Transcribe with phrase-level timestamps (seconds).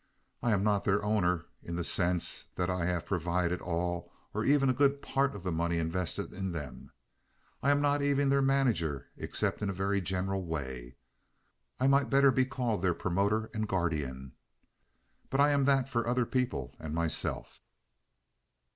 [0.41, 4.67] I am not their owner, in the sense that I have provided all or even
[4.67, 6.91] a good part of the money invested in them.
[7.61, 10.95] I am not even their manager, except in a very general way.
[11.79, 14.31] I might better be called their promoter and guardian;
[15.29, 17.59] but I am that for other people and myself."